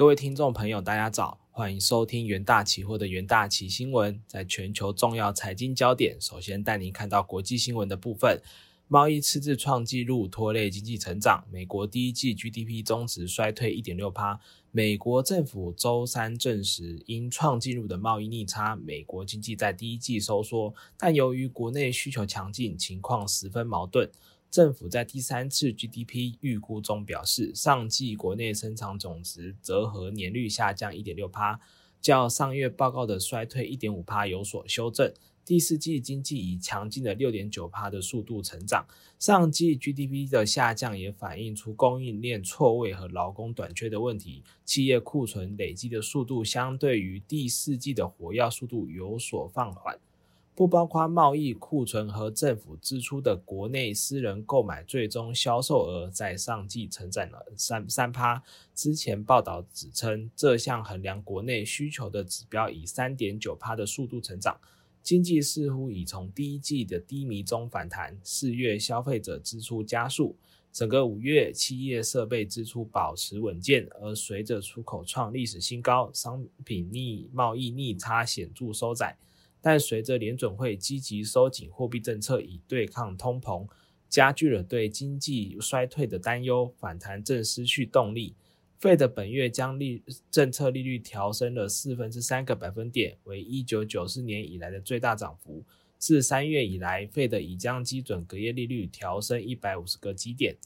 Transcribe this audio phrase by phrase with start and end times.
[0.00, 4.18] 各位听众朋友，大家早，欢迎收听元大期货的元大期新闻。
[4.26, 8.40] 在全球重要财经焦点，首先带您看到国际新闻的部分。
[8.88, 11.44] 贸易赤字创纪录，拖累经济成长。
[11.52, 14.40] 美国第一季 GDP 中值衰退一点六趴。
[14.70, 24.10] 美国政府周三证实，因创纪录的贸易逆差，美国经济在第一季收缩，但由于国内需求强劲，情况十分矛盾。
[24.50, 31.60] 政府在第三次 GDP 预估中表示，上季国内生产总值折合年率下降一点六趴，
[32.00, 35.12] 较上月报告的衰退一点五趴有所修正。
[35.44, 38.86] 第四季经济以强劲的六点九帕的速度成长，
[39.20, 49.98] 上季 GDP 的下降也反映出供应链错位和劳工短缺的问题，企业库存累积的速度相对于第四季的活跃速度有所放缓。
[50.60, 58.42] 不包括贸易库存和政府支出的国内私人购买最终销售额在上季成长了三三趴。
[58.74, 64.54] 之前报道指称，这项衡量国内需求的指标以三点九趴的速度成长。
[65.02, 70.36] 经济似乎已从第一季的低迷中反弹，四月消费者支出加速，
[70.70, 79.16] 整个五月企业设备支出保持稳健，而随着出口创历史新高，商品逆贸易逆差显著收窄。
[79.60, 83.66] 但随着联准会积极收紧货币政策以对抗通膨，
[84.08, 88.34] 加剧了对经济衰退的担忧，反弹正失去动力。
[88.78, 95.62] 费的本月将利政策利率调升了四分之三个百分点，为一九九四年以来的最大涨幅。
[95.98, 100.56] 自三月以来，费的已将基准隔夜利率调升一百五十个基点。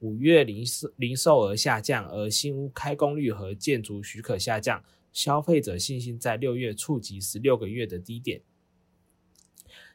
[0.00, 4.84] 五月零售零售额下降，而新屋开工率和建筑许可下降，
[5.14, 8.42] 消费者信心在六月触及十六个月的低点。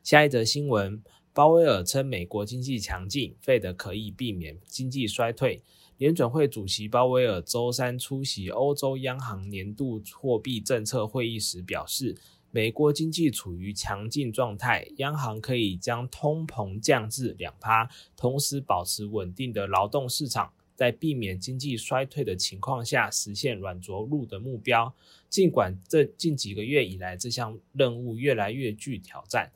[0.02, 1.04] 下一则新闻，
[1.34, 5.62] 鲍威尔称美国经济强劲，费的可以避免经济衰退。
[5.98, 12.16] 联准会主席鲍威尔周三出席欧洲央行年度货币政策会议时表示，
[12.50, 24.96] 美国经济处于强劲状态，央行可以将通膨降至两趴，同时保持稳定的劳动市场，在避免经济衰退的情况下实现软着陆的目标。
[25.28, 29.52] 尽管这近几个月以来这项任务越来越具挑战。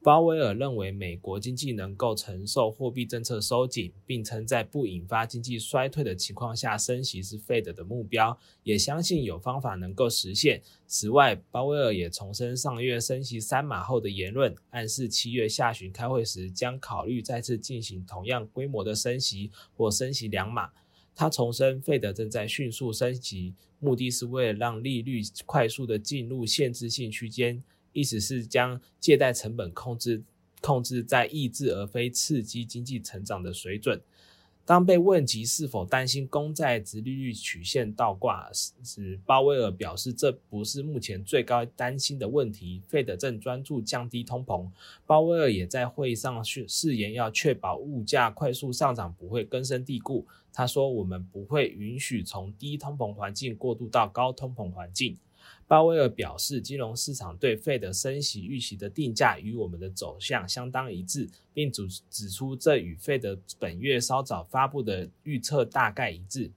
[0.00, 10.62] 鲍威尔认为美国经济能够承受货币政策收紧，并称在不引发经济衰退的情况下升息是 Fed 的目标，也相信有方法能够实现。
[10.86, 20.70] 此外，鲍威尔也重申上月升息三码后的言论，暗示七月下旬开会时将考虑再次进行同样规模的升息或升息两码。
[21.14, 27.60] 他重申，Fed 正在迅速升息，目的是为了让利率快速的进入限制性区间。
[27.98, 30.22] 意思是将借贷成本控制
[30.60, 34.00] 控制在抑制而非刺激经济成长的水准。
[34.64, 42.82] 当被问及是否担心公债值利率曲线倒挂时，鲍威尔表示这不是目前最高担心的问题。
[42.86, 44.68] 费德正专注降低通膨。
[45.06, 50.26] 鲍威尔也在会上誓誓言要确保物价快速上涨不会根深蒂固。
[50.52, 55.16] 他说：“我们不会允许从低通膨环境过渡到高通膨环境。”
[55.68, 66.50] 鲍威尔表示，金融市场对费的升息预期的定价与我们的走向相当一致，并指指出这与费的本月稍早发布的预测大概一致。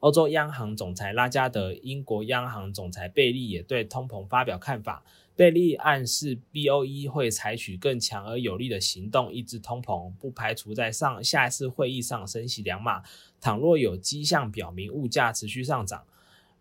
[0.00, 5.04] 欧洲央行总裁拉加德、英国央行总裁贝利也对通膨发表看法。
[5.36, 13.02] 贝利暗示 BOE 会采取更强而有力的行动抑制通膨，不排除在上下一次会议上升息两码。
[13.40, 16.04] 倘若有迹象表明物价持续上涨。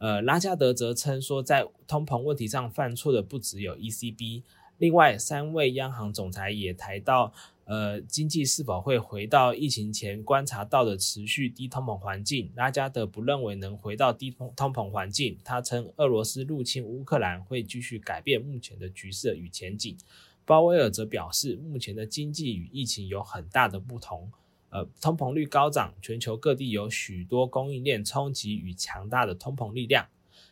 [0.01, 4.41] 呃，拉加德则称说，在通膨问题上犯错的不只有 ECB，
[4.79, 7.31] 另外三位央行总裁也谈到，
[7.65, 12.51] 呃，经济是否会回到疫情前观察到的持续低通膨环境。
[12.55, 15.37] 拉加德不认为能回到低通通膨环境。
[15.43, 19.95] 他称，俄罗斯入侵乌克兰会继续改变目前的局势与前景。
[20.43, 24.31] 鲍威尔则表示，目前的经济与疫情有很大的不同。
[24.71, 30.07] 呃，通膨率高涨，全球各地有许多供应链冲击与强大的通膨力量。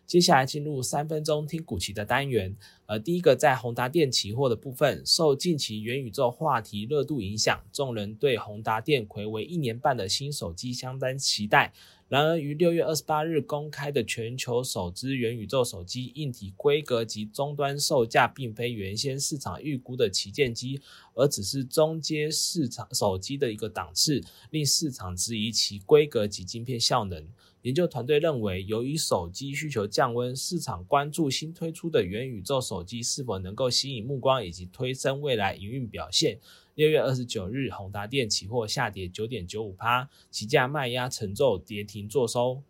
[0.06, 2.56] 接下来进入三分钟听股期的单元。
[2.88, 11.72] 呃，第一个在宏达电期货的部分，受近期元宇宙话题热度影响，众人对宏达电魁为一年半的新手机相当期待。
[12.10, 20.82] 然而，于六月二十八日公开的全球首支元宇宙手机硬体规格及终端售价，并非原先市场预估的旗舰机，
[21.14, 27.24] 而只是中阶市场手机的一个档次，令市场质疑其规格及晶片效能。
[27.62, 36.40] 研究团队认为，由于手机需求降温，市场关注新推出的元宇宙手机是否能够吸引目光以及推升未来营运表现。
[36.80, 42.64] 六月二十九日，宏达电期货下跌九点九五趴，期价卖压沉重，跌停作收。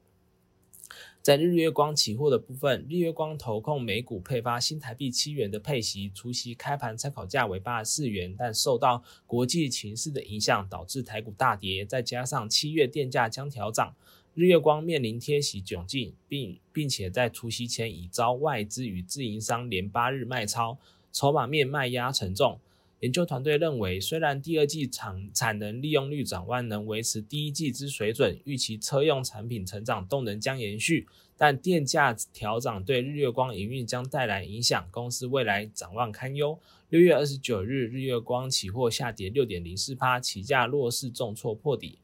[1.22, 13.94] 在日月光期货的部分，日月光投控每股配发新台币七元的配息，除夕开盘参考价为八十四元，但受到国际情势的影响，导致台股大跌，再加上七月电价将调涨，
[14.34, 20.80] 日月光面临贴息窘境，并并且在除夕前已遭外资与自营商连八日卖超，
[21.12, 22.60] 筹码面卖压沉重。
[23.02, 31.08] 研究团队认为，虽然第二季产产能利用率展望能维持第一季之水准，预期车用产品成长动能将延续，
[31.38, 36.60] 但电价调涨对日月光营运将带来影响，公司未来展望堪忧。
[36.90, 42.00] 六月二十九日，日月光期货下跌六点零四趴，起价弱势重挫破底。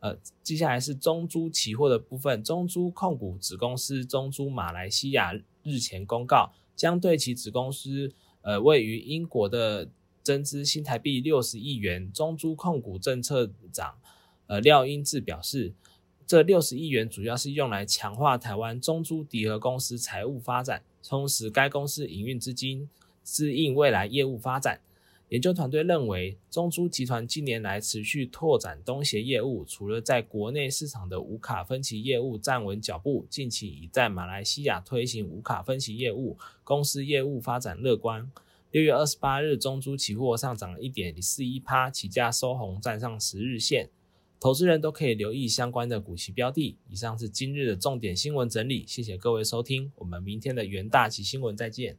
[0.00, 8.12] 呃，接下来是中珠期货的部分，中珠控股子公司中珠马来西亚日前公告，将对其子公司
[8.42, 9.88] 呃位于英国的
[10.26, 12.10] 增资新台币六十亿元。
[12.12, 13.96] 中珠控股政策长
[14.48, 15.72] 呃廖英志表示，
[16.26, 22.90] 这六十亿元主要是用来强化台湾中珠迪和公司财务发展，充实该公司营运资金，
[23.22, 24.80] 支应未来业务发展。
[25.28, 38.28] 研究团队认为，中珠集团近年来持续拓展东协业务，除了在国内市场的无卡分期业务站稳脚步，近期已在马来西亚推行无卡分期业务，公司业务发展乐观。
[38.76, 43.88] 六月二十八日，中珠期货上涨一点四一趴，起价收红，站上十日线。
[44.38, 46.76] 投资人都可以留意相关的股息标的。
[46.86, 51.96] 以上是今日的重点新闻整理，谢谢各位收听，我们明天的元大旗新闻再见。